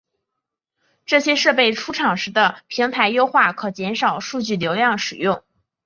[1.05, 5.43] 这些设备出厂时的平台优化可减少数据流量使用。